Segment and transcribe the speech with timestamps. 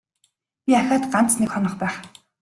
[0.65, 1.95] Би ахиад ганц нэг хонох байх.